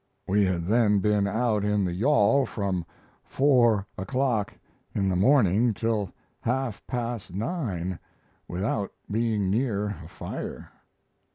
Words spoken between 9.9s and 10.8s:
a fire.